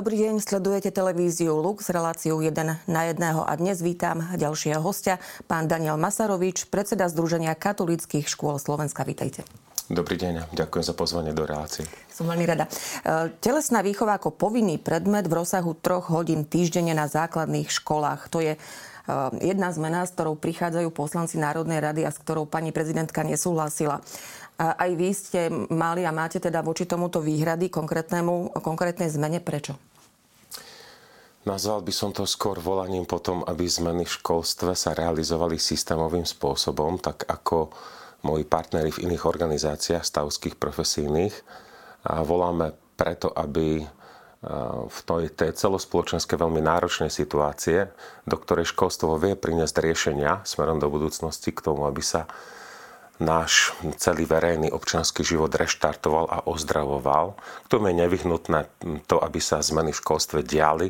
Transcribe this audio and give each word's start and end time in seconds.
Dobrý 0.00 0.16
deň, 0.16 0.40
sledujete 0.40 0.88
televíziu 0.96 1.60
Lux, 1.60 1.92
reláciu 1.92 2.40
1 2.40 2.88
na 2.88 3.00
1 3.04 3.20
a 3.20 3.52
dnes 3.60 3.84
vítam 3.84 4.24
ďalšieho 4.32 4.80
hostia, 4.80 5.20
pán 5.44 5.68
Daniel 5.68 6.00
Masarovič, 6.00 6.72
predseda 6.72 7.04
Združenia 7.04 7.52
katolických 7.52 8.24
škôl 8.24 8.56
Slovenska. 8.56 9.04
Vítejte. 9.04 9.44
Dobrý 9.92 10.16
deň, 10.16 10.56
ďakujem 10.56 10.84
za 10.88 10.96
pozvanie 10.96 11.36
do 11.36 11.44
relácie. 11.44 11.84
Som 12.08 12.32
veľmi 12.32 12.48
rada. 12.48 12.64
E, 12.64 13.28
telesná 13.44 13.84
výchova 13.84 14.16
ako 14.16 14.32
povinný 14.32 14.80
predmet 14.80 15.28
v 15.28 15.36
rozsahu 15.44 15.76
troch 15.76 16.08
hodín 16.08 16.48
týždenne 16.48 16.96
na 16.96 17.04
základných 17.04 17.68
školách. 17.68 18.32
To 18.32 18.40
je 18.40 18.56
e, 18.56 18.58
jedna 19.44 19.68
zmena, 19.68 20.08
s 20.08 20.16
ktorou 20.16 20.32
prichádzajú 20.40 20.88
poslanci 20.96 21.36
Národnej 21.36 21.76
rady 21.76 22.08
a 22.08 22.10
s 22.10 22.16
ktorou 22.16 22.48
pani 22.48 22.72
prezidentka 22.72 23.20
nesúhlasila. 23.20 24.00
Aj 24.60 24.92
vy 24.92 25.12
ste 25.16 25.48
mali 25.72 26.04
a 26.04 26.12
máte 26.12 26.36
teda 26.36 26.60
voči 26.60 26.84
tomuto 26.84 27.24
výhrady 27.24 27.72
konkrétnemu, 27.72 28.60
konkrétnej 28.60 29.08
zmene. 29.08 29.40
Prečo? 29.40 29.89
Nazval 31.40 31.80
by 31.80 31.92
som 31.92 32.12
to 32.12 32.28
skôr 32.28 32.60
volaním 32.60 33.08
potom, 33.08 33.40
aby 33.48 33.64
zmeny 33.64 34.04
v 34.04 34.12
školstve 34.20 34.76
sa 34.76 34.92
realizovali 34.92 35.56
systémovým 35.56 36.28
spôsobom, 36.28 37.00
tak 37.00 37.24
ako 37.24 37.72
moji 38.28 38.44
partnery 38.44 38.92
v 38.92 39.08
iných 39.08 39.24
organizáciách 39.24 40.04
stavských 40.04 40.60
profesijných. 40.60 41.32
A 42.04 42.20
voláme 42.20 42.76
preto, 42.92 43.32
aby 43.32 43.80
v 44.88 44.98
tej, 45.04 45.32
tej 45.36 45.52
celospoločenskej 45.52 46.36
veľmi 46.36 46.64
náročnej 46.64 47.12
situácie, 47.12 47.92
do 48.24 48.36
ktorej 48.40 48.72
školstvo 48.72 49.20
vie 49.20 49.36
priniesť 49.36 49.84
riešenia 49.84 50.40
smerom 50.48 50.80
do 50.80 50.88
budúcnosti 50.88 51.52
k 51.52 51.60
tomu, 51.60 51.84
aby 51.84 52.00
sa 52.00 52.24
náš 53.20 53.76
celý 54.00 54.24
verejný 54.24 54.72
občanský 54.72 55.20
život 55.20 55.52
reštartoval 55.52 56.24
a 56.32 56.38
ozdravoval. 56.48 57.36
K 57.64 57.66
tomu 57.68 57.92
je 57.92 58.00
nevyhnutné 58.00 58.60
to, 59.04 59.20
aby 59.20 59.40
sa 59.44 59.60
zmeny 59.60 59.92
v 59.92 60.00
školstve 60.00 60.40
diali 60.40 60.88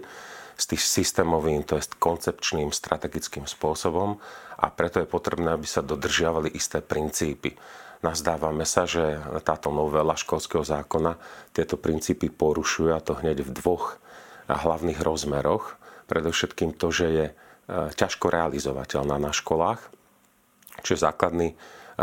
s 0.61 0.69
tým 0.69 0.77
systémovým, 0.77 1.65
to 1.65 1.81
je 1.81 1.89
koncepčným, 1.97 2.69
strategickým 2.69 3.49
spôsobom 3.49 4.21
a 4.61 4.69
preto 4.69 5.01
je 5.01 5.09
potrebné, 5.09 5.57
aby 5.57 5.65
sa 5.65 5.81
dodržiavali 5.81 6.53
isté 6.53 6.85
princípy. 6.85 7.57
Nazdávame 8.05 8.69
sa, 8.69 8.85
že 8.85 9.17
táto 9.41 9.73
novela 9.73 10.17
školského 10.17 10.61
zákona 10.61 11.17
tieto 11.57 11.81
princípy 11.81 12.29
porušuje 12.29 12.93
a 12.93 13.01
to 13.01 13.17
hneď 13.17 13.41
v 13.41 13.57
dvoch 13.57 13.97
hlavných 14.49 15.01
rozmeroch. 15.01 15.81
Predovšetkým 16.09 16.77
to, 16.77 16.93
že 16.93 17.07
je 17.09 17.27
e, 17.29 17.35
ťažko 17.97 18.29
realizovateľná 18.29 19.17
na 19.17 19.33
školách, 19.33 19.81
čo 20.85 20.97
je 20.97 21.05
základný 21.05 21.49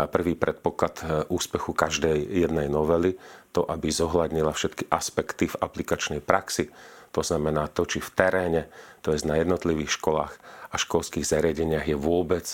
prvý 0.06 0.38
predpoklad 0.38 0.94
e, 1.02 1.04
úspechu 1.26 1.74
každej 1.74 2.14
jednej 2.46 2.70
novely, 2.70 3.18
to, 3.50 3.66
aby 3.66 3.90
zohľadnila 3.90 4.54
všetky 4.54 4.86
aspekty 4.86 5.50
v 5.50 5.58
aplikačnej 5.58 6.22
praxi. 6.22 6.70
To 7.12 7.20
znamená 7.24 7.68
to, 7.72 7.88
či 7.88 7.98
v 7.98 8.10
teréne, 8.12 8.62
to 9.00 9.14
je 9.14 9.24
na 9.24 9.40
jednotlivých 9.40 9.96
školách 9.96 10.34
a 10.68 10.74
školských 10.76 11.24
zariadeniach 11.24 11.88
je 11.88 11.96
vôbec 11.96 12.44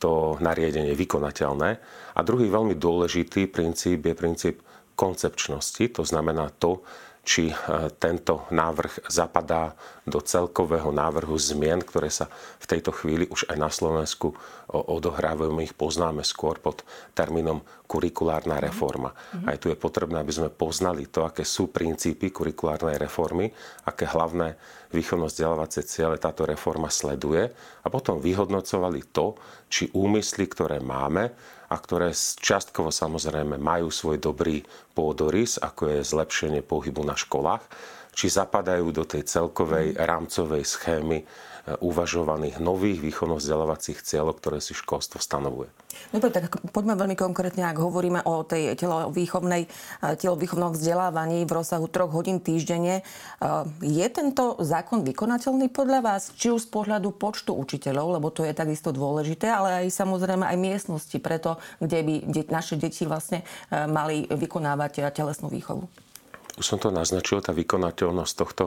to 0.00 0.40
nariadenie 0.40 0.96
vykonateľné. 0.96 1.70
A 2.16 2.20
druhý 2.24 2.48
veľmi 2.48 2.78
dôležitý 2.78 3.50
princíp 3.52 4.06
je 4.06 4.14
princíp 4.16 4.56
koncepčnosti, 4.96 5.96
to 5.96 6.02
znamená 6.04 6.52
to, 6.56 6.84
či 7.20 7.52
e, 7.52 7.54
tento 8.00 8.48
návrh 8.48 9.06
zapadá 9.12 9.76
do 10.08 10.18
celkového 10.24 10.88
návrhu 10.88 11.36
zmien, 11.36 11.84
ktoré 11.84 12.08
sa 12.08 12.26
v 12.58 12.66
tejto 12.66 12.90
chvíli 12.90 13.28
už 13.28 13.46
aj 13.52 13.56
na 13.60 13.70
Slovensku 13.70 14.32
odohrávajú. 14.70 15.52
My 15.52 15.68
ich 15.68 15.76
poznáme 15.76 16.24
skôr 16.24 16.56
pod 16.58 16.82
termínom 17.12 17.60
kurikulárna 17.84 18.58
mhm. 18.58 18.62
reforma. 18.62 19.10
Mm-hmm. 19.12 19.48
Aj 19.50 19.56
tu 19.58 19.66
je 19.68 19.76
potrebné, 19.76 20.16
aby 20.22 20.32
sme 20.32 20.48
poznali 20.48 21.10
to, 21.10 21.26
aké 21.26 21.42
sú 21.42 21.68
princípy 21.68 22.32
kurikulárnej 22.32 22.96
reformy, 22.96 23.50
aké 23.84 24.08
hlavné 24.08 24.56
výchovno-vzdelávacie 24.90 25.86
ciele 25.86 26.18
táto 26.18 26.42
reforma 26.46 26.90
sleduje 26.90 27.46
a 27.82 27.86
potom 27.88 28.18
vyhodnocovali 28.18 29.14
to, 29.14 29.38
či 29.70 29.90
úmysly, 29.94 30.50
ktoré 30.50 30.82
máme, 30.82 31.30
a 31.70 31.76
ktoré 31.78 32.10
čiastkovo 32.14 32.90
samozrejme 32.90 33.54
majú 33.54 33.94
svoj 33.94 34.18
dobrý 34.18 34.58
pôdorys, 34.90 35.54
ako 35.62 35.94
je 35.94 36.00
zlepšenie 36.02 36.66
pohybu 36.66 37.06
na 37.06 37.14
školách, 37.14 37.62
či 38.10 38.26
zapadajú 38.26 38.90
do 38.90 39.06
tej 39.06 39.22
celkovej 39.22 39.94
rámcovej 39.94 40.66
schémy 40.66 41.22
uvažovaných 41.80 42.62
nových 42.62 43.02
výchovno-vzdelávacích 43.04 44.00
cieľov, 44.00 44.40
ktoré 44.40 44.58
si 44.62 44.72
školstvo 44.72 45.20
stanovuje. 45.20 45.68
Dobre, 46.10 46.32
tak 46.32 46.50
poďme 46.74 46.98
veľmi 46.98 47.14
konkrétne, 47.14 47.62
ak 47.66 47.78
hovoríme 47.78 48.24
o 48.26 48.42
tej 48.42 48.74
telovýchovnej, 48.74 49.66
eh, 49.66 50.14
telovýchovnom 50.18 50.74
vzdelávaní 50.74 51.46
v 51.46 51.52
rozsahu 51.54 51.86
troch 51.86 52.10
hodín 52.10 52.42
týždenne. 52.42 53.02
Eh, 53.02 53.46
je 53.84 54.06
tento 54.10 54.58
zákon 54.58 55.06
vykonateľný 55.06 55.70
podľa 55.70 56.00
vás, 56.02 56.22
či 56.34 56.50
už 56.50 56.66
z 56.66 56.72
pohľadu 56.72 57.14
počtu 57.14 57.54
učiteľov, 57.54 58.18
lebo 58.18 58.32
to 58.32 58.42
je 58.42 58.56
takisto 58.56 58.90
dôležité, 58.90 59.50
ale 59.50 59.86
aj 59.86 59.94
samozrejme 59.94 60.46
aj 60.46 60.56
miestnosti, 60.58 61.16
preto, 61.22 61.60
kde 61.78 62.02
by 62.02 62.14
naše 62.50 62.74
deti 62.74 63.06
vlastne 63.06 63.46
mali 63.70 64.26
vykonávať 64.26 65.12
telesnú 65.14 65.46
výchovu? 65.52 65.86
Už 66.60 66.68
som 66.68 66.76
to 66.76 66.92
naznačil, 66.92 67.40
tá 67.40 67.56
vykonateľnosť 67.56 68.34
tohto 68.36 68.64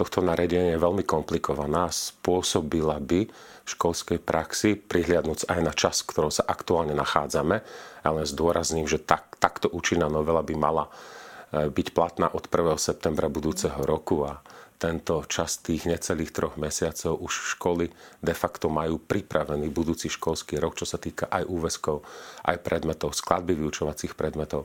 tohto 0.00 0.24
nariadenia 0.24 0.76
je 0.76 0.84
veľmi 0.84 1.04
komplikovaná. 1.04 1.92
Spôsobila 1.92 2.96
by 3.02 3.28
v 3.28 3.68
školskej 3.68 4.18
praxi, 4.22 4.80
prihliadnúc 4.80 5.44
aj 5.44 5.60
na 5.60 5.72
čas, 5.76 6.02
v 6.02 6.16
ktorom 6.16 6.32
sa 6.32 6.46
aktuálne 6.48 6.96
nachádzame, 6.96 7.60
ale 8.00 8.24
zdôrazním, 8.24 8.88
že 8.88 8.96
tak, 8.96 9.36
takto 9.36 9.68
účinná 9.68 10.08
novela 10.08 10.40
by 10.40 10.54
mala 10.56 10.88
e, 10.88 11.68
byť 11.68 11.92
platná 11.92 12.32
od 12.32 12.48
1. 12.48 12.80
septembra 12.80 13.28
budúceho 13.28 13.76
roku 13.84 14.24
a 14.24 14.40
tento 14.80 15.20
čas 15.28 15.60
tých 15.60 15.84
necelých 15.84 16.32
troch 16.32 16.56
mesiacov 16.56 17.20
už 17.20 17.54
školy 17.54 17.92
de 18.24 18.32
facto 18.32 18.72
majú 18.72 18.96
pripravený 18.96 19.68
budúci 19.68 20.08
školský 20.08 20.56
rok, 20.56 20.80
čo 20.80 20.88
sa 20.88 20.96
týka 20.96 21.28
aj 21.28 21.44
úveskov, 21.44 22.00
aj 22.48 22.56
predmetov, 22.64 23.12
skladby 23.12 23.52
vyučovacích 23.60 24.16
predmetov 24.16 24.64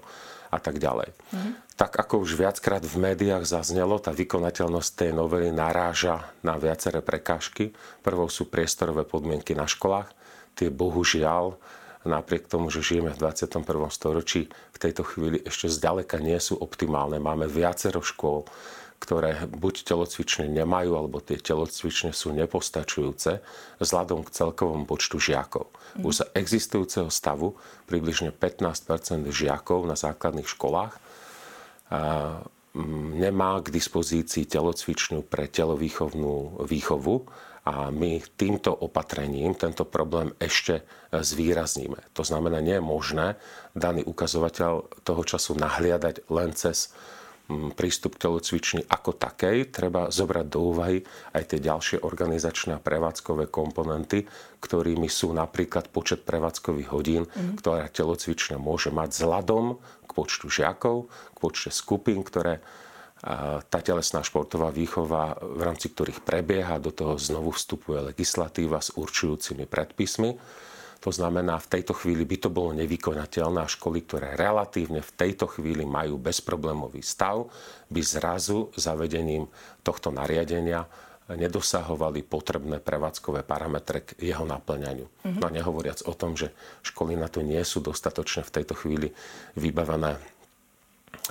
a 0.55 0.57
tak 0.63 0.79
ďalej. 0.79 1.11
Mm-hmm. 1.11 1.53
Tak 1.75 1.99
ako 1.99 2.23
už 2.23 2.39
viackrát 2.39 2.79
v 2.79 2.95
médiách 2.95 3.43
zaznelo, 3.43 3.99
tá 3.99 4.15
vykonateľnosť 4.15 4.89
tej 4.95 5.11
novely 5.11 5.51
naráža 5.51 6.31
na 6.39 6.55
viaceré 6.55 7.03
prekážky. 7.03 7.75
Prvou 7.99 8.31
sú 8.31 8.47
priestorové 8.47 9.03
podmienky 9.03 9.51
na 9.51 9.67
školách. 9.67 10.07
Tie 10.55 10.71
bohužiaľ, 10.71 11.59
napriek 12.07 12.47
tomu, 12.47 12.71
že 12.71 12.79
žijeme 12.79 13.11
v 13.11 13.19
21. 13.19 13.67
storočí, 13.91 14.47
v 14.47 14.77
tejto 14.79 15.03
chvíli 15.03 15.43
ešte 15.43 15.67
zďaleka 15.67 16.23
nie 16.23 16.39
sú 16.39 16.55
optimálne. 16.55 17.19
Máme 17.19 17.51
viacero 17.51 17.99
škôl, 17.99 18.47
ktoré 19.00 19.45
buď 19.45 19.85
telocvične 19.85 20.50
nemajú, 20.50 20.97
alebo 20.97 21.22
tie 21.22 21.38
telocvične 21.38 22.16
sú 22.16 22.33
nepostačujúce 22.33 23.44
vzhľadom 23.78 24.25
k 24.25 24.33
celkovom 24.33 24.88
počtu 24.89 25.22
žiakov. 25.22 25.69
Mm. 26.00 26.03
Už 26.07 26.13
za 26.23 26.25
existujúceho 26.33 27.11
stavu 27.13 27.53
približne 27.85 28.33
15% 28.33 29.29
žiakov 29.29 29.85
na 29.85 29.94
základných 29.94 30.47
školách 30.47 30.97
nemá 33.16 33.63
k 33.63 33.72
dispozícii 33.72 34.44
telocvičňu 34.50 35.23
pre 35.23 35.47
telovýchovnú 35.47 36.66
výchovu 36.67 37.23
a 37.66 37.89
my 37.89 38.22
týmto 38.38 38.69
opatrením 38.69 39.57
tento 39.57 39.88
problém 39.88 40.35
ešte 40.38 40.85
zvýrazníme. 41.09 41.97
To 42.13 42.22
znamená, 42.22 42.62
nie 42.62 42.77
je 42.77 42.83
možné 42.83 43.27
daný 43.73 44.06
ukazovateľ 44.06 45.01
toho 45.01 45.23
času 45.25 45.57
nahliadať 45.57 46.29
len 46.29 46.53
cez 46.53 46.94
prístup 47.78 48.17
k 48.17 48.25
telocvični 48.25 48.81
ako 48.89 49.13
takej, 49.13 49.69
treba 49.69 50.09
zobrať 50.09 50.45
do 50.50 50.59
úvahy 50.74 50.97
aj 51.38 51.44
tie 51.53 51.59
ďalšie 51.62 51.97
organizačné 52.01 52.77
a 52.77 52.83
prevádzkové 52.83 53.53
komponenty, 53.53 54.25
ktorými 54.59 55.06
sú 55.06 55.30
napríklad 55.30 55.94
počet 55.94 56.25
prevádzkových 56.25 56.89
hodín, 56.89 57.30
mm. 57.30 57.62
ktoré 57.62 57.86
telocvičňa 57.94 58.57
môže 58.57 58.89
mať 58.89 59.09
vzhľadom 59.13 59.77
k 60.06 60.12
počtu 60.12 60.50
žiakov, 60.50 61.09
k 61.33 61.38
počte 61.38 61.69
skupín, 61.69 62.25
ktoré 62.25 62.65
tá 63.71 63.80
telesná 63.81 64.21
športová 64.21 64.69
výchova, 64.69 65.39
v 65.42 65.62
rámci 65.65 65.89
ktorých 65.89 66.21
prebieha, 66.21 66.77
do 66.77 66.94
toho 66.94 67.18
znovu 67.18 67.57
vstupuje 67.57 68.13
legislatíva 68.13 68.77
s 68.77 68.94
určujúcimi 68.94 69.65
predpismi. 69.65 70.38
To 71.03 71.09
znamená, 71.13 71.59
v 71.62 71.80
tejto 71.80 71.94
chvíli 71.94 72.25
by 72.25 72.38
to 72.45 72.50
bolo 72.50 72.74
nevykonateľné 72.77 73.62
a 73.62 73.69
školy, 73.69 74.06
ktoré 74.06 74.33
relatívne 74.33 75.01
v 75.01 75.12
tejto 75.15 75.45
chvíli 75.47 75.86
majú 75.86 76.18
bezproblémový 76.18 77.06
stav, 77.06 77.45
by 77.89 78.01
zrazu 78.01 78.74
zavedením 78.74 79.45
tohto 79.86 80.09
nariadenia 80.09 80.86
nedosahovali 81.25 82.21
potrebné 82.21 82.77
prevádzkové 82.77 83.42
parametre 83.42 84.06
k 84.06 84.09
jeho 84.30 84.45
naplňaniu. 84.45 85.09
Mm-hmm. 85.09 85.42
No 85.42 85.50
nehovoriac 85.50 86.06
o 86.06 86.13
tom, 86.13 86.38
že 86.38 86.53
školy 86.86 87.18
na 87.18 87.25
to 87.25 87.42
nie 87.42 87.62
sú 87.65 87.81
dostatočne 87.81 88.45
v 88.45 88.53
tejto 88.62 88.77
chvíli 88.77 89.09
vybavené 89.57 90.21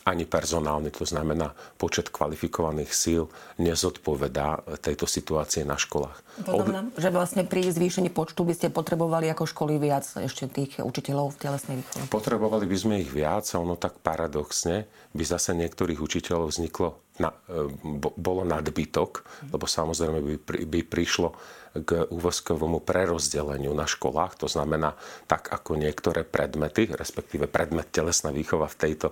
ani 0.02 0.26
personálny, 0.26 0.90
to 0.90 1.06
znamená 1.06 1.54
počet 1.78 2.10
kvalifikovaných 2.10 2.90
síl, 2.90 3.30
nezodpovedá 3.62 4.66
tejto 4.82 5.06
situácie 5.06 5.62
na 5.62 5.78
školách. 5.78 6.18
To 6.42 6.58
znamená, 6.58 6.90
že 6.98 7.08
vlastne 7.14 7.42
pri 7.46 7.70
zvýšení 7.70 8.10
počtu 8.10 8.42
by 8.42 8.54
ste 8.58 8.68
potrebovali 8.74 9.30
ako 9.30 9.46
školy 9.46 9.78
viac 9.78 10.02
ešte 10.18 10.50
tých 10.50 10.82
učiteľov 10.82 11.38
v 11.38 11.38
telesnej 11.38 11.76
výchove? 11.78 12.10
Potrebovali 12.10 12.66
by 12.66 12.76
sme 12.76 12.94
ich 12.98 13.10
viac 13.14 13.46
a 13.54 13.62
ono 13.62 13.78
tak 13.78 14.02
paradoxne 14.02 14.90
by 15.14 15.22
zase 15.22 15.54
niektorých 15.54 16.02
učiteľov 16.02 16.50
vzniklo, 16.50 16.98
na, 17.22 17.30
e, 17.46 17.70
bolo 18.18 18.42
nadbytok, 18.42 19.10
lebo 19.54 19.70
samozrejme 19.70 20.18
by, 20.42 20.66
by 20.66 20.80
prišlo 20.82 21.30
k 21.74 22.06
úvozkovému 22.06 22.86
prerozdeleniu 22.86 23.74
na 23.74 23.86
školách. 23.86 24.38
To 24.42 24.48
znamená, 24.50 24.94
tak 25.26 25.50
ako 25.50 25.74
niektoré 25.74 26.22
predmety, 26.22 26.86
respektíve 26.86 27.50
predmet 27.50 27.90
telesná 27.90 28.30
výchova 28.30 28.70
v 28.70 28.78
tejto 28.78 29.10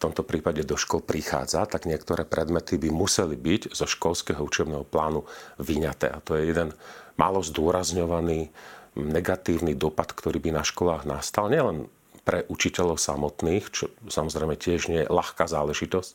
tomto 0.00 0.24
prípade 0.24 0.64
do 0.64 0.80
škol 0.80 1.04
prichádza, 1.04 1.68
tak 1.68 1.84
niektoré 1.84 2.24
predmety 2.24 2.80
by 2.80 2.88
museli 2.88 3.36
byť 3.36 3.76
zo 3.76 3.84
školského 3.84 4.40
učebného 4.40 4.88
plánu 4.88 5.28
vyňaté. 5.60 6.08
A 6.08 6.24
to 6.24 6.40
je 6.40 6.48
jeden 6.48 6.72
málo 7.20 7.44
zdôrazňovaný 7.44 8.48
negatívny 8.96 9.76
dopad, 9.76 10.10
ktorý 10.10 10.40
by 10.40 10.50
na 10.56 10.64
školách 10.64 11.04
nastal. 11.04 11.52
Nielen 11.52 11.86
pre 12.30 12.46
učiteľov 12.46 12.94
samotných, 12.94 13.64
čo 13.74 13.90
samozrejme 14.06 14.54
tiež 14.54 14.86
nie 14.86 15.02
je 15.02 15.10
ľahká 15.10 15.50
záležitosť, 15.50 16.12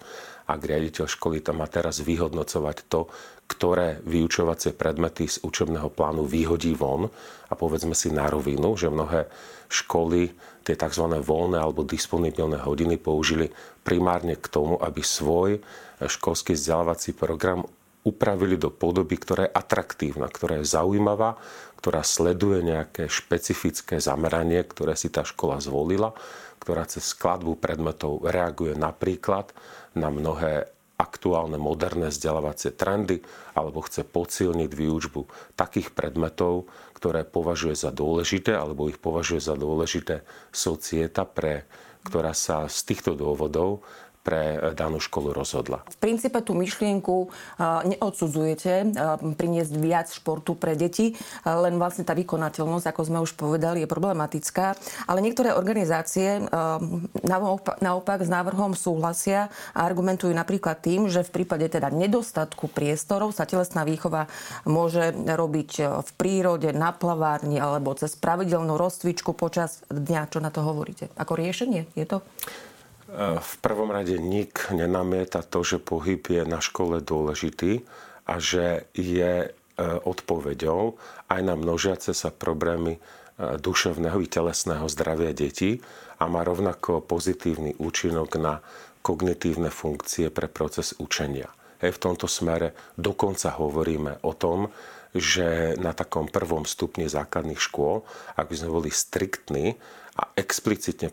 ak 0.47 0.59
riaditeľ 0.63 1.11
školy 1.11 1.43
tam 1.43 1.59
má 1.59 1.67
teraz 1.67 1.99
vyhodnocovať 1.99 2.87
to, 2.87 3.11
ktoré 3.51 3.99
vyučovacie 4.07 4.71
predmety 4.71 5.27
z 5.27 5.43
učebného 5.43 5.91
plánu 5.91 6.23
vyhodí 6.23 6.71
von 6.71 7.11
a 7.51 7.53
povedzme 7.59 7.91
si 7.91 8.15
na 8.15 8.31
rovinu, 8.31 8.79
že 8.79 8.87
mnohé 8.87 9.27
školy 9.67 10.31
tie 10.63 10.79
tzv. 10.79 11.03
voľné 11.19 11.59
alebo 11.59 11.83
disponibilné 11.83 12.63
hodiny 12.63 12.95
použili 12.95 13.51
primárne 13.83 14.39
k 14.39 14.47
tomu, 14.47 14.79
aby 14.79 15.03
svoj 15.03 15.59
školský 15.99 16.55
vzdelávací 16.55 17.11
program 17.11 17.67
upravili 18.05 18.55
do 18.55 18.69
podoby, 18.69 19.17
ktorá 19.17 19.49
je 19.49 19.55
atraktívna, 19.57 20.29
ktorá 20.29 20.61
je 20.61 20.69
zaujímavá, 20.69 21.41
ktorá 21.81 22.05
sleduje 22.05 22.61
nejaké 22.61 23.09
špecifické 23.09 23.97
zameranie, 23.97 24.61
ktoré 24.61 24.93
si 24.93 25.09
tá 25.09 25.25
škola 25.25 25.57
zvolila, 25.57 26.13
ktorá 26.61 26.85
cez 26.85 27.11
skladbu 27.11 27.57
predmetov 27.57 28.21
reaguje 28.25 28.77
napríklad 28.77 29.51
na 29.97 30.13
mnohé 30.13 30.69
aktuálne 30.95 31.59
moderné 31.59 32.07
vzdelávacie 32.07 32.71
trendy 32.71 33.19
alebo 33.51 33.83
chce 33.83 34.07
posilniť 34.07 34.71
výučbu 34.71 35.53
takých 35.59 35.91
predmetov, 35.91 36.71
ktoré 36.95 37.27
považuje 37.27 37.75
za 37.75 37.91
dôležité 37.91 38.55
alebo 38.55 38.87
ich 38.87 39.01
považuje 39.01 39.43
za 39.43 39.59
dôležité 39.59 40.23
societa, 40.55 41.27
pre, 41.27 41.67
ktorá 42.07 42.31
sa 42.31 42.71
z 42.71 42.79
týchto 42.87 43.17
dôvodov 43.17 43.83
pre 44.25 44.73
danú 44.73 44.97
školu 44.97 45.37
rozhodla. 45.37 45.85
V 45.85 46.01
princípe 46.01 46.41
tú 46.41 46.57
myšlienku 46.57 47.29
neodsudzujete 47.61 48.97
priniesť 49.37 49.73
viac 49.77 50.09
športu 50.09 50.57
pre 50.57 50.73
deti, 50.73 51.13
len 51.45 51.77
vlastne 51.77 52.01
tá 52.01 52.17
vykonateľnosť, 52.17 52.89
ako 52.89 53.01
sme 53.05 53.21
už 53.21 53.37
povedali, 53.37 53.85
je 53.85 53.87
problematická. 53.87 54.73
Ale 55.05 55.21
niektoré 55.21 55.53
organizácie 55.53 56.41
naopak 57.85 58.19
s 58.25 58.29
návrhom 58.33 58.73
súhlasia 58.73 59.53
a 59.77 59.85
argumentujú 59.85 60.33
napríklad 60.33 60.81
tým, 60.81 61.05
že 61.05 61.21
v 61.21 61.43
prípade 61.45 61.69
teda 61.69 61.93
nedostatku 61.93 62.65
priestorov 62.73 63.29
sa 63.37 63.45
telesná 63.45 63.85
výchova 63.85 64.25
môže 64.65 65.13
robiť 65.13 66.01
v 66.01 66.09
prírode, 66.17 66.73
na 66.73 66.89
plavárni 66.89 67.61
alebo 67.61 67.93
cez 67.93 68.17
pravidelnú 68.17 68.73
rozcvičku 68.73 69.37
počas 69.37 69.85
dňa. 69.93 70.33
Čo 70.33 70.41
na 70.41 70.49
to 70.49 70.65
hovoríte? 70.65 71.13
Ako 71.13 71.37
riešenie 71.37 71.85
je 71.93 72.09
to? 72.09 72.25
V 73.13 73.53
prvom 73.61 73.93
rade 73.93 74.17
nik 74.17 74.73
nenamieta 74.73 75.45
to, 75.45 75.61
že 75.61 75.77
pohyb 75.77 76.25
je 76.25 76.41
na 76.41 76.57
škole 76.57 77.05
dôležitý 77.05 77.85
a 78.25 78.41
že 78.41 78.89
je 78.97 79.33
e, 79.45 79.49
odpoveďou 79.85 80.97
aj 81.29 81.41
na 81.45 81.53
množiace 81.53 82.17
sa 82.17 82.33
problémy 82.33 82.97
e, 82.97 82.99
duševného 83.61 84.17
i 84.17 84.25
telesného 84.25 84.89
zdravia 84.89 85.37
detí 85.37 85.85
a 86.17 86.25
má 86.25 86.41
rovnako 86.41 87.05
pozitívny 87.05 87.77
účinok 87.77 88.41
na 88.41 88.65
kognitívne 89.05 89.69
funkcie 89.69 90.33
pre 90.33 90.49
proces 90.49 90.97
učenia. 90.97 91.53
Hej, 91.85 92.01
v 92.01 92.03
tomto 92.09 92.25
smere 92.25 92.73
dokonca 92.97 93.53
hovoríme 93.53 94.25
o 94.25 94.33
tom, 94.33 94.73
že 95.13 95.77
na 95.77 95.93
takom 95.93 96.25
prvom 96.27 96.65
stupni 96.65 97.05
základných 97.05 97.61
škôl, 97.61 98.01
ak 98.33 98.49
by 98.49 98.55
sme 98.57 98.69
boli 98.73 98.89
striktní 98.89 99.77
a 100.15 100.31
explicitne 100.39 101.11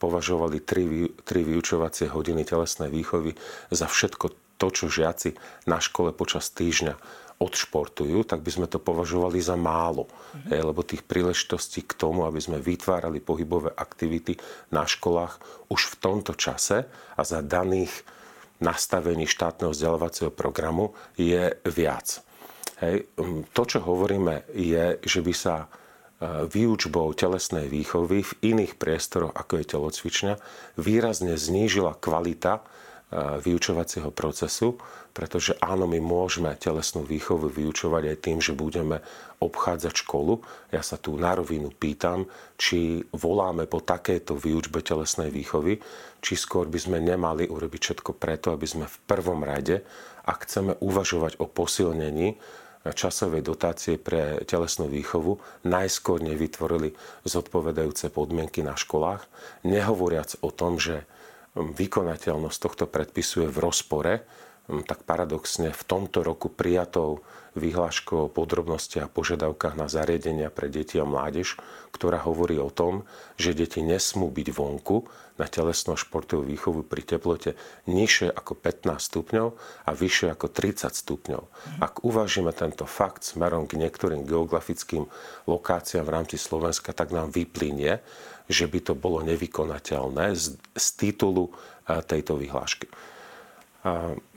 považovali 0.00 0.64
tri, 0.64 1.12
tri 1.24 1.40
vyučovacie 1.44 2.08
hodiny 2.08 2.48
telesnej 2.48 2.88
výchovy 2.88 3.36
za 3.68 3.84
všetko 3.84 4.56
to, 4.56 4.68
čo 4.72 4.86
žiaci 4.88 5.36
na 5.68 5.78
škole 5.78 6.16
počas 6.16 6.50
týždňa 6.50 6.96
odšportujú, 7.38 8.26
tak 8.26 8.42
by 8.42 8.50
sme 8.50 8.66
to 8.66 8.82
považovali 8.82 9.38
za 9.38 9.54
málo. 9.54 10.10
Mm-hmm. 10.10 10.50
Hej, 10.50 10.62
lebo 10.66 10.80
tých 10.82 11.06
príležitostí 11.06 11.86
k 11.86 11.94
tomu, 11.94 12.26
aby 12.26 12.42
sme 12.42 12.58
vytvárali 12.58 13.22
pohybové 13.22 13.70
aktivity 13.70 14.34
na 14.74 14.82
školách 14.82 15.38
už 15.70 15.94
v 15.94 15.98
tomto 16.02 16.34
čase 16.34 16.90
a 17.14 17.20
za 17.22 17.38
daných 17.38 17.94
nastavení 18.58 19.30
štátneho 19.30 19.70
vzdelávacieho 19.70 20.34
programu 20.34 20.98
je 21.14 21.54
viac. 21.62 22.26
Hej. 22.82 23.06
To, 23.54 23.62
čo 23.62 23.86
hovoríme, 23.86 24.50
je, 24.50 24.98
že 25.06 25.22
by 25.22 25.34
sa 25.34 25.70
výučbou 26.24 27.14
telesnej 27.14 27.70
výchovy 27.70 28.26
v 28.26 28.32
iných 28.42 28.74
priestoroch, 28.74 29.30
ako 29.38 29.62
je 29.62 29.64
telocvičňa, 29.70 30.34
výrazne 30.74 31.38
znížila 31.38 31.94
kvalita 31.94 32.58
uh, 32.58 32.62
vyučovacieho 33.40 34.12
procesu, 34.12 34.76
pretože 35.16 35.56
áno, 35.64 35.88
my 35.88 35.96
môžeme 35.96 36.52
telesnú 36.60 37.02
výchovu 37.08 37.48
vyučovať 37.48 38.02
aj 38.04 38.16
tým, 38.20 38.38
že 38.44 38.52
budeme 38.52 39.00
obchádzať 39.40 40.04
školu. 40.04 40.44
Ja 40.68 40.84
sa 40.84 41.00
tu 41.00 41.16
na 41.16 41.32
rovinu 41.32 41.72
pýtam, 41.72 42.28
či 42.60 43.02
voláme 43.16 43.64
po 43.64 43.80
takejto 43.80 44.36
výučbe 44.36 44.84
telesnej 44.84 45.32
výchovy, 45.32 45.80
či 46.20 46.32
skôr 46.36 46.68
by 46.68 46.78
sme 46.78 46.98
nemali 47.00 47.48
urobiť 47.48 47.80
všetko 47.80 48.12
preto, 48.20 48.52
aby 48.52 48.66
sme 48.68 48.86
v 48.86 48.96
prvom 49.08 49.40
rade, 49.40 49.80
ak 50.28 50.44
chceme 50.44 50.76
uvažovať 50.76 51.40
o 51.40 51.48
posilnení 51.48 52.36
časovej 52.86 53.42
dotácie 53.42 53.98
pre 53.98 54.42
telesnú 54.46 54.86
výchovu 54.86 55.38
najskôr 55.66 56.22
nevytvorili 56.22 56.94
zodpovedajúce 57.26 58.10
podmienky 58.14 58.62
na 58.62 58.78
školách, 58.78 59.26
nehovoriac 59.66 60.38
o 60.44 60.50
tom, 60.54 60.78
že 60.78 61.04
vykonateľnosť 61.58 62.58
tohto 62.58 62.84
predpisu 62.86 63.46
je 63.46 63.50
v 63.50 63.58
rozpore 63.58 64.14
tak 64.68 65.08
paradoxne 65.08 65.72
v 65.72 65.82
tomto 65.88 66.20
roku 66.20 66.52
prijatou 66.52 67.24
vyhláškou 67.56 68.28
o 68.28 68.32
podrobnostiach 68.32 69.08
a 69.08 69.12
požiadavkách 69.12 69.74
na 69.74 69.88
zariadenia 69.88 70.52
pre 70.52 70.68
deti 70.68 71.00
a 71.00 71.08
mládež, 71.08 71.56
ktorá 71.90 72.20
hovorí 72.22 72.60
o 72.60 72.68
tom, 72.68 73.08
že 73.40 73.56
deti 73.56 73.80
nesmú 73.80 74.28
byť 74.28 74.48
vonku 74.52 75.08
na 75.40 75.48
telesnú 75.48 75.96
športovú 75.96 76.44
výchovu 76.44 76.84
pri 76.84 77.02
teplote 77.02 77.56
nižšie 77.88 78.28
ako 78.30 78.52
15 78.60 79.00
stupňov 79.00 79.48
a 79.88 79.90
vyššie 79.96 80.28
ako 80.36 80.46
30 80.52 80.92
stupňov. 80.92 81.42
Ak 81.80 82.04
uvážime 82.04 82.52
tento 82.52 82.84
fakt 82.84 83.24
smerom 83.24 83.64
k 83.64 83.80
niektorým 83.80 84.28
geografickým 84.28 85.08
lokáciám 85.48 86.04
v 86.04 86.14
rámci 86.14 86.36
Slovenska, 86.36 86.92
tak 86.92 87.10
nám 87.10 87.32
vyplynie, 87.32 88.04
že 88.48 88.68
by 88.68 88.80
to 88.84 88.92
bolo 88.92 89.24
nevykonateľné 89.24 90.36
z, 90.36 90.60
z 90.76 90.86
titulu 90.96 91.52
tejto 91.88 92.36
vyhlášky. 92.36 92.88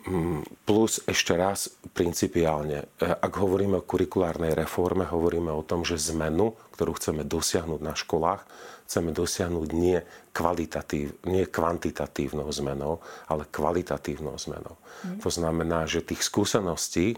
Mm, 0.01 0.41
plus 0.65 1.01
ešte 1.05 1.33
raz 1.37 1.69
principiálne, 1.93 2.89
e, 2.97 3.05
ak 3.05 3.33
hovoríme 3.37 3.81
o 3.81 3.85
kurikulárnej 3.85 4.53
reforme, 4.53 5.05
hovoríme 5.05 5.53
o 5.53 5.65
tom, 5.65 5.85
že 5.85 5.97
zmenu, 6.13 6.57
ktorú 6.77 6.97
chceme 6.97 7.21
dosiahnuť 7.21 7.81
na 7.81 7.93
školách, 7.93 8.41
chceme 8.89 9.13
dosiahnuť 9.13 9.67
nie, 9.77 10.01
kvalitatív, 10.33 11.21
nie 11.29 11.45
kvantitatívnou 11.45 12.49
zmenou, 12.49 13.01
ale 13.29 13.45
kvalitatívnou 13.49 14.37
zmenou. 14.41 14.77
Mm. 15.05 15.21
To 15.21 15.29
znamená, 15.29 15.85
že 15.85 16.05
tých 16.05 16.25
skúseností, 16.25 17.17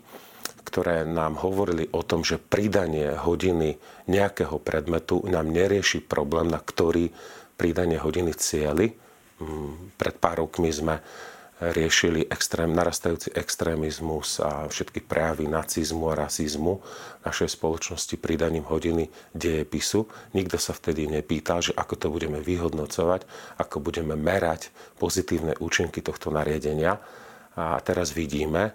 ktoré 0.68 1.08
nám 1.08 1.40
hovorili 1.40 1.88
o 1.92 2.04
tom, 2.04 2.24
že 2.24 2.40
pridanie 2.40 3.16
hodiny 3.16 3.80
nejakého 4.12 4.60
predmetu 4.60 5.24
nám 5.28 5.52
nerieši 5.52 6.04
problém, 6.04 6.52
na 6.52 6.60
ktorý 6.60 7.12
pridanie 7.56 8.00
hodiny 8.00 8.36
cieli. 8.36 8.96
Mm, 9.40 9.96
pred 9.96 10.16
pár 10.20 10.44
rokmi 10.44 10.72
sme 10.72 11.00
riešili 11.72 12.28
extrém, 12.28 12.76
narastajúci 12.76 13.32
extrémizmus 13.32 14.44
a 14.44 14.68
všetky 14.68 15.06
prejavy 15.06 15.48
nacizmu 15.48 16.12
a 16.12 16.18
rasizmu 16.28 16.84
našej 17.24 17.56
spoločnosti 17.56 18.20
pridaním 18.20 18.68
hodiny 18.68 19.08
dejepisu. 19.32 20.10
Nikto 20.36 20.60
sa 20.60 20.76
vtedy 20.76 21.08
nepýtal, 21.08 21.64
že 21.64 21.72
ako 21.72 21.96
to 21.96 22.08
budeme 22.12 22.44
vyhodnocovať, 22.44 23.24
ako 23.62 23.78
budeme 23.80 24.20
merať 24.20 24.74
pozitívne 25.00 25.56
účinky 25.64 26.04
tohto 26.04 26.28
nariadenia. 26.34 27.00
A 27.54 27.80
teraz 27.86 28.12
vidíme, 28.12 28.74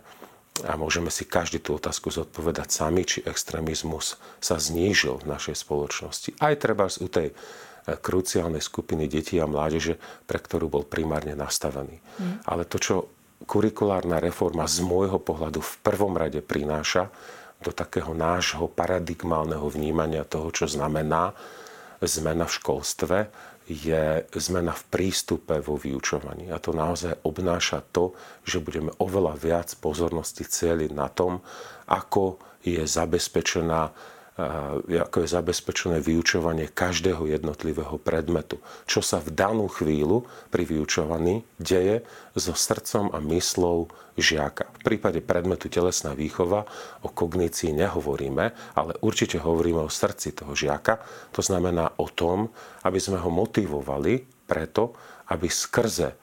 a 0.66 0.74
môžeme 0.74 1.10
si 1.12 1.22
každý 1.22 1.62
tú 1.62 1.78
otázku 1.78 2.10
zodpovedať 2.10 2.72
sami, 2.72 3.06
či 3.06 3.22
extrémizmus 3.22 4.18
sa 4.42 4.58
znížil 4.58 5.22
v 5.22 5.28
našej 5.30 5.54
spoločnosti. 5.54 6.34
Aj 6.42 6.54
treba 6.58 6.90
u 6.90 7.06
tej 7.06 7.30
kruciálnej 7.96 8.60
skupiny 8.60 9.08
detí 9.08 9.40
a 9.40 9.48
mládeže, 9.48 9.96
pre 10.28 10.36
ktorú 10.36 10.68
bol 10.68 10.84
primárne 10.84 11.32
nastavený. 11.32 11.96
Mm. 11.96 12.44
Ale 12.44 12.68
to, 12.68 12.76
čo 12.76 12.94
kurikulárna 13.48 14.20
reforma 14.20 14.68
z 14.68 14.84
môjho 14.84 15.16
pohľadu 15.22 15.64
v 15.64 15.74
prvom 15.80 16.12
rade 16.18 16.44
prináša 16.44 17.08
do 17.58 17.72
takého 17.72 18.12
nášho 18.14 18.68
paradigmálneho 18.70 19.66
vnímania 19.66 20.26
toho, 20.26 20.50
čo 20.52 20.66
znamená 20.66 21.34
zmena 22.02 22.46
v 22.46 22.56
školstve, 22.58 23.18
je 23.68 24.24
zmena 24.32 24.72
v 24.72 24.84
prístupe 24.88 25.60
vo 25.60 25.76
vyučovaní. 25.76 26.48
A 26.48 26.56
to 26.56 26.72
naozaj 26.72 27.20
obnáša 27.20 27.84
to, 27.92 28.16
že 28.48 28.64
budeme 28.64 28.94
oveľa 28.96 29.36
viac 29.36 29.68
pozornosti 29.76 30.48
cieliť 30.48 30.90
na 30.96 31.12
tom, 31.12 31.44
ako 31.84 32.40
je 32.64 32.80
zabezpečená 32.88 33.92
ako 34.38 35.26
je 35.26 35.34
zabezpečené 35.34 35.98
vyučovanie 35.98 36.70
každého 36.70 37.26
jednotlivého 37.26 37.98
predmetu. 37.98 38.62
Čo 38.86 39.02
sa 39.02 39.18
v 39.18 39.34
danú 39.34 39.66
chvíľu 39.66 40.30
pri 40.54 40.62
vyučovaní 40.62 41.42
deje 41.58 42.06
so 42.38 42.54
srdcom 42.54 43.10
a 43.10 43.18
myslou 43.34 43.90
žiaka. 44.14 44.70
V 44.78 44.94
prípade 44.94 45.18
predmetu 45.18 45.66
telesná 45.66 46.14
výchova 46.14 46.70
o 47.02 47.10
kognícii 47.10 47.74
nehovoríme, 47.74 48.44
ale 48.78 48.92
určite 49.02 49.42
hovoríme 49.42 49.82
o 49.82 49.90
srdci 49.90 50.30
toho 50.38 50.54
žiaka. 50.54 51.02
To 51.34 51.42
znamená 51.42 51.98
o 51.98 52.06
tom, 52.06 52.54
aby 52.86 53.02
sme 53.02 53.18
ho 53.18 53.30
motivovali 53.34 54.22
preto, 54.46 54.94
aby 55.34 55.50
skrze 55.50 56.14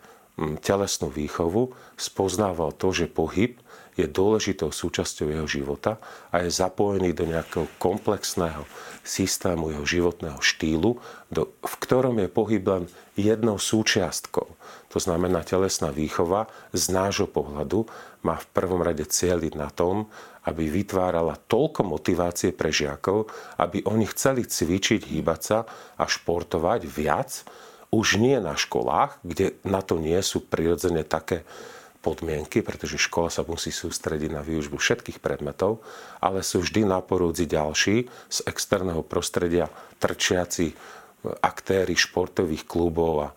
telesnú 0.64 1.08
výchovu 1.08 1.72
spoznával 1.96 2.76
to, 2.76 2.92
že 2.92 3.12
pohyb 3.12 3.56
je 3.96 4.06
dôležitou 4.06 4.76
súčasťou 4.76 5.32
jeho 5.32 5.48
života 5.48 5.98
a 6.30 6.44
je 6.44 6.52
zapojený 6.52 7.16
do 7.16 7.26
nejakého 7.28 7.68
komplexného 7.80 8.68
systému 9.06 9.72
jeho 9.72 9.86
životného 9.88 10.40
štýlu, 10.44 11.00
do, 11.32 11.42
v 11.64 11.76
ktorom 11.80 12.20
je 12.20 12.30
pohyb 12.30 12.64
len 12.66 12.84
jednou 13.16 13.56
súčiastkou. 13.56 14.48
To 14.92 14.98
znamená, 15.00 15.44
telesná 15.48 15.92
výchova 15.92 16.52
z 16.76 16.92
nášho 16.92 17.28
pohľadu 17.28 17.88
má 18.24 18.40
v 18.40 18.48
prvom 18.52 18.82
rade 18.84 19.04
cieľiť 19.08 19.54
na 19.56 19.70
tom, 19.72 20.12
aby 20.46 20.70
vytvárala 20.70 21.40
toľko 21.48 21.86
motivácie 21.86 22.54
pre 22.54 22.70
žiakov, 22.70 23.30
aby 23.58 23.86
oni 23.86 24.06
chceli 24.12 24.46
cvičiť, 24.46 25.06
hýbať 25.06 25.40
sa 25.42 25.60
a 25.98 26.04
športovať 26.06 26.86
viac, 26.86 27.46
už 27.94 28.20
nie 28.20 28.38
na 28.42 28.58
školách, 28.60 29.24
kde 29.24 29.56
na 29.64 29.80
to 29.80 30.02
nie 30.02 30.20
sú 30.20 30.44
prirodzene 30.44 31.08
také 31.08 31.48
podmienky, 32.06 32.62
pretože 32.62 33.02
škola 33.02 33.34
sa 33.34 33.42
musí 33.42 33.74
sústrediť 33.74 34.30
na 34.30 34.46
výužbu 34.46 34.78
všetkých 34.78 35.18
predmetov, 35.18 35.82
ale 36.22 36.46
sú 36.46 36.62
vždy 36.62 36.86
náporúdzi 36.86 37.50
ďalší 37.50 38.06
z 38.30 38.38
externého 38.46 39.02
prostredia 39.02 39.66
trčiaci 39.98 40.70
e, 40.70 40.76
aktéry 41.42 41.98
športových 41.98 42.70
klubov 42.70 43.14
a 43.26 43.28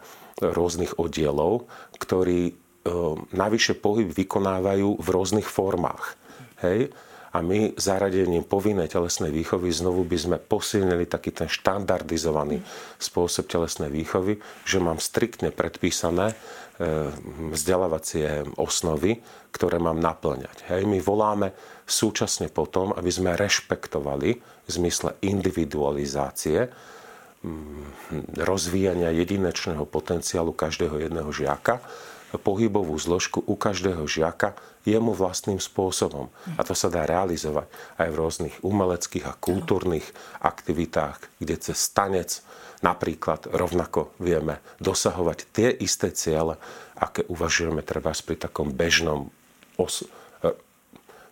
rôznych 0.44 1.00
oddielov, 1.00 1.64
ktorí 1.96 2.40
e, 2.44 2.52
navyše 3.32 3.72
pohyb 3.72 4.12
vykonávajú 4.12 5.00
v 5.00 5.08
rôznych 5.08 5.48
formách. 5.48 6.20
Hej? 6.60 6.92
A 7.28 7.44
my 7.44 7.76
zaradením 7.76 8.44
povinnej 8.44 8.88
telesnej 8.88 9.28
výchovy 9.28 9.68
znovu 9.68 10.02
by 10.08 10.16
sme 10.16 10.36
posilnili 10.40 11.04
taký 11.04 11.30
ten 11.36 11.48
štandardizovaný 11.48 12.64
spôsob 12.96 13.44
telesnej 13.52 13.92
výchovy, 13.92 14.40
že 14.64 14.80
mám 14.80 14.96
striktne 14.96 15.52
predpísané 15.52 16.32
vzdelávacie 17.52 18.54
osnovy, 18.54 19.18
ktoré 19.50 19.82
mám 19.82 19.98
naplňať. 19.98 20.70
Hej, 20.70 20.86
my 20.86 21.02
voláme 21.02 21.50
súčasne 21.82 22.46
potom, 22.46 22.94
aby 22.94 23.10
sme 23.10 23.34
rešpektovali 23.34 24.30
v 24.38 24.70
zmysle 24.70 25.18
individualizácie 25.26 26.70
mm, 27.42 28.38
rozvíjania 28.46 29.10
jedinečného 29.10 29.82
potenciálu 29.90 30.54
každého 30.54 31.02
jedného 31.02 31.30
žiaka, 31.34 31.82
pohybovú 32.36 32.92
zložku 33.00 33.40
u 33.40 33.56
každého 33.56 34.04
žiaka 34.04 34.52
jemu 34.84 35.16
vlastným 35.16 35.56
spôsobom. 35.56 36.28
A 36.60 36.64
to 36.64 36.76
sa 36.76 36.92
dá 36.92 37.08
realizovať 37.08 37.72
aj 37.96 38.08
v 38.12 38.18
rôznych 38.18 38.56
umeleckých 38.60 39.24
a 39.24 39.32
kultúrnych 39.32 40.04
aktivitách, 40.44 41.40
kde 41.40 41.56
cez 41.56 41.80
tanec 41.96 42.44
napríklad 42.84 43.48
rovnako 43.48 44.12
vieme 44.20 44.60
dosahovať 44.78 45.38
tie 45.50 45.68
isté 45.72 46.12
ciele, 46.12 46.60
aké 46.98 47.24
uvažujeme 47.26 47.80
treba 47.80 48.12
pri 48.12 48.36
takom 48.36 48.70
bežnom 48.70 49.32
os- 49.80 50.06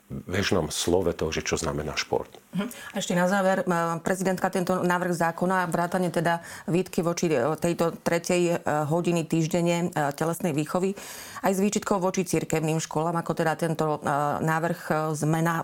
bežnom 0.06 0.70
slove 0.70 1.10
toho, 1.18 1.34
že 1.34 1.42
čo 1.42 1.58
znamená 1.58 1.98
šport. 1.98 2.30
Mhm. 2.54 2.70
A 2.94 2.96
ešte 3.02 3.18
na 3.18 3.26
záver, 3.26 3.66
prezidentka 4.06 4.46
tento 4.54 4.78
návrh 4.78 5.12
zákona, 5.12 5.66
vrátane 5.66 6.14
teda 6.14 6.46
výtky 6.70 7.02
voči 7.02 7.26
e, 7.26 7.42
tejto 7.58 7.98
tretej 8.06 8.42
e, 8.46 8.52
hodiny 8.62 9.26
týždenne 9.26 9.90
e, 9.90 10.14
telesnej 10.14 10.54
výchovy, 10.54 10.94
aj 11.42 11.52
s 11.52 11.58
výčitkou 11.58 11.98
voči 11.98 12.22
cirkevným 12.22 12.78
školám, 12.78 13.22
ako 13.22 13.32
teda 13.34 13.54
tento 13.54 14.02
návrh 14.42 15.14
zmena 15.14 15.62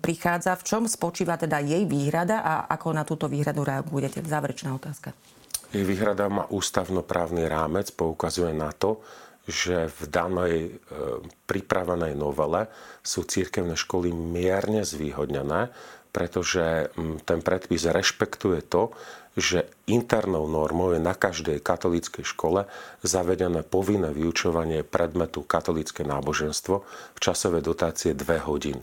prichádza. 0.00 0.56
V 0.56 0.64
čom 0.64 0.82
spočíva 0.88 1.36
teda 1.36 1.60
jej 1.60 1.84
výhrada 1.84 2.40
a 2.40 2.52
ako 2.72 2.96
na 2.96 3.04
túto 3.04 3.28
výhradu 3.28 3.60
reagujete? 3.60 4.24
Záverečná 4.24 4.72
otázka. 4.72 5.12
Jej 5.70 5.84
výhrada 5.84 6.26
má 6.32 6.48
ústavnoprávny 6.48 7.46
rámec, 7.46 7.92
poukazuje 7.92 8.50
na 8.56 8.72
to, 8.72 9.04
že 9.48 9.88
v 9.88 10.00
danej 10.08 10.56
e, 10.56 10.70
pripravenej 11.48 12.12
novele 12.16 12.68
sú 13.00 13.24
církevné 13.24 13.76
školy 13.78 14.12
mierne 14.12 14.84
zvýhodnené, 14.84 15.72
pretože 16.10 16.90
ten 17.22 17.38
predpis 17.38 17.86
rešpektuje 17.86 18.66
to, 18.66 18.90
že 19.38 19.70
internou 19.86 20.50
normou 20.50 20.90
je 20.90 20.98
na 20.98 21.14
každej 21.14 21.62
katolíckej 21.62 22.26
škole 22.26 22.66
zavedené 23.06 23.62
povinné 23.62 24.10
vyučovanie 24.10 24.82
predmetu 24.82 25.46
katolické 25.46 26.02
náboženstvo 26.02 26.82
v 27.14 27.18
časovej 27.22 27.62
dotácie 27.62 28.10
2 28.10 28.26
hodiny. 28.50 28.82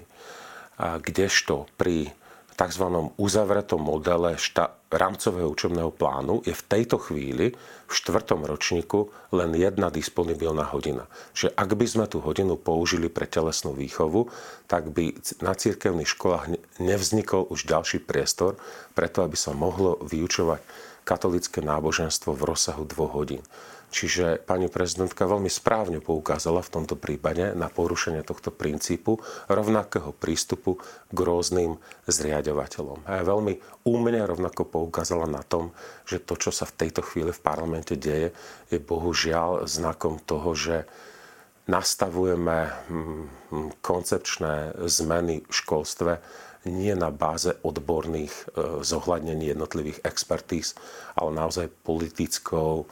A 0.80 1.04
kdežto 1.04 1.68
pri 1.76 2.16
tzv. 2.58 2.84
uzavretom 3.22 3.78
modele 3.78 4.34
šta- 4.34 4.74
rámcového 4.90 5.54
učebného 5.54 5.92
plánu 5.94 6.42
je 6.42 6.58
v 6.58 6.66
tejto 6.66 6.98
chvíli 6.98 7.54
v 7.88 7.92
štvrtom 7.92 8.44
ročníku 8.50 9.14
len 9.36 9.54
jedna 9.54 9.94
disponibilná 9.94 10.66
hodina. 10.74 11.06
Že 11.38 11.54
ak 11.54 11.70
by 11.78 11.86
sme 11.86 12.06
tú 12.10 12.24
hodinu 12.24 12.58
použili 12.58 13.08
pre 13.08 13.30
telesnú 13.30 13.78
výchovu, 13.78 14.32
tak 14.66 14.90
by 14.90 15.14
na 15.46 15.54
cirkevných 15.54 16.10
školách 16.10 16.58
nevznikol 16.82 17.46
už 17.52 17.70
ďalší 17.70 18.02
priestor 18.02 18.58
preto, 18.98 19.22
aby 19.22 19.38
sa 19.38 19.54
mohlo 19.54 20.02
vyučovať 20.02 20.87
katolické 21.08 21.64
náboženstvo 21.64 22.36
v 22.36 22.44
rozsahu 22.52 22.84
dvoch 22.84 23.16
hodín. 23.16 23.40
Čiže 23.88 24.44
pani 24.44 24.68
prezidentka 24.68 25.24
veľmi 25.24 25.48
správne 25.48 26.04
poukázala 26.04 26.60
v 26.60 26.74
tomto 26.76 27.00
prípade 27.00 27.56
na 27.56 27.72
porušenie 27.72 28.20
tohto 28.20 28.52
princípu 28.52 29.24
rovnakého 29.48 30.12
prístupu 30.12 30.76
k 31.08 31.18
rôznym 31.24 31.80
zriadovateľom. 32.04 33.08
A 33.08 33.24
veľmi 33.24 33.64
úmne 33.88 34.20
rovnako 34.28 34.68
poukázala 34.68 35.32
na 35.32 35.40
tom, 35.40 35.72
že 36.04 36.20
to, 36.20 36.36
čo 36.36 36.52
sa 36.52 36.68
v 36.68 36.84
tejto 36.84 37.00
chvíli 37.00 37.32
v 37.32 37.40
parlamente 37.40 37.96
deje, 37.96 38.36
je 38.68 38.80
bohužiaľ 38.84 39.64
znakom 39.64 40.20
toho, 40.20 40.52
že 40.52 40.84
nastavujeme 41.72 42.72
hm, 42.92 43.24
koncepčné 43.80 44.84
zmeny 44.84 45.48
v 45.48 45.54
školstve 45.54 46.20
nie 46.68 46.94
na 46.94 47.10
báze 47.10 47.56
odborných 47.64 48.32
e, 48.32 48.44
zohľadnení 48.84 49.50
jednotlivých 49.56 50.04
expertíz, 50.04 50.76
ale 51.16 51.34
naozaj 51.34 51.72
politickou, 51.88 52.86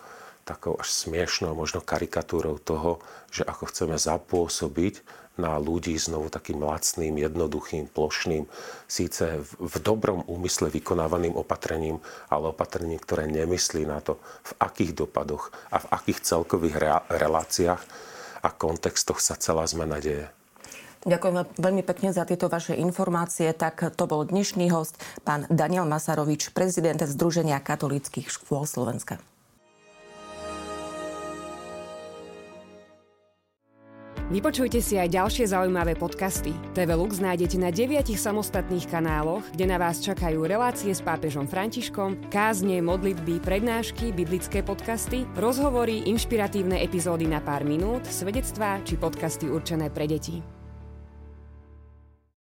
takou 0.47 0.79
až 0.79 0.89
smiešnou 0.93 1.53
možno 1.57 1.83
karikatúrou 1.83 2.61
toho, 2.61 3.03
že 3.29 3.43
ako 3.43 3.69
chceme 3.69 3.97
zapôsobiť 3.99 5.03
na 5.35 5.59
ľudí 5.59 5.99
znovu 5.99 6.31
takým 6.31 6.63
lacným, 6.63 7.19
jednoduchým, 7.19 7.91
plošným, 7.91 8.47
síce 8.87 9.43
v 9.43 9.75
dobrom 9.83 10.23
úmysle 10.31 10.71
vykonávaným 10.71 11.35
opatrením, 11.35 11.99
ale 12.31 12.55
opatrením, 12.55 13.03
ktoré 13.03 13.27
nemyslí 13.27 13.83
na 13.83 13.99
to, 13.99 14.15
v 14.47 14.51
akých 14.63 14.95
dopadoch 14.95 15.51
a 15.75 15.83
v 15.83 15.89
akých 15.91 16.23
celkových 16.23 16.79
reláciách 17.11 17.81
a 18.45 18.49
kontextoch 18.53 19.19
sa 19.19 19.35
celá 19.35 19.67
zmena 19.67 19.99
deje. 19.99 20.31
Ďakujem 21.05 21.61
veľmi 21.61 21.85
pekne 21.85 22.09
za 22.09 22.25
tieto 22.25 22.49
vaše 22.49 22.73
informácie. 22.73 23.53
Tak 23.53 23.93
to 23.93 24.09
bol 24.09 24.25
dnešný 24.25 24.73
host, 24.73 24.97
pán 25.21 25.45
Daniel 25.53 25.85
Masarovič, 25.85 26.49
prezident 26.49 26.97
Združenia 26.97 27.61
katolických 27.61 28.25
škôl 28.25 28.65
Slovenska. 28.65 29.21
Vypočujte 34.33 34.81
si 34.81 34.97
aj 34.97 35.13
ďalšie 35.13 35.45
zaujímavé 35.53 35.93
podcasty. 35.93 36.49
TV 36.73 36.97
Lux 36.97 37.21
nájdete 37.21 37.61
na 37.61 37.69
deviatich 37.69 38.17
samostatných 38.17 38.89
kanáloch, 38.89 39.45
kde 39.53 39.69
na 39.69 39.77
vás 39.77 40.01
čakajú 40.01 40.49
relácie 40.49 40.89
s 40.89 41.05
pápežom 41.05 41.45
Františkom, 41.45 42.33
kázne, 42.33 42.81
modlitby, 42.81 43.45
prednášky, 43.45 44.09
biblické 44.09 44.65
podcasty, 44.65 45.29
rozhovory, 45.37 46.09
inšpiratívne 46.09 46.81
epizódy 46.81 47.29
na 47.29 47.37
pár 47.37 47.61
minút, 47.61 48.09
svedectvá 48.09 48.81
či 48.81 48.97
podcasty 48.97 49.45
určené 49.45 49.93
pre 49.93 50.09
deti. 50.09 50.64